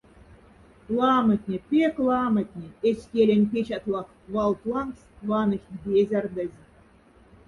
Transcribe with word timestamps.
Ламотне, 0.97 1.57
пяк 1.69 1.95
ламотне 2.07 2.67
эсь 2.89 3.05
кялень 3.11 3.49
печатлаф 3.51 4.07
валть 4.33 4.65
лангс 4.71 5.01
ваныхть 5.29 5.75
безярдезь. 5.83 6.61